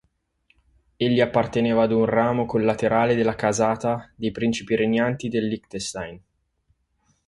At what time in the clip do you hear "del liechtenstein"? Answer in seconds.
5.29-6.19